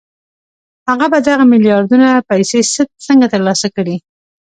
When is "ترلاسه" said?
3.33-3.67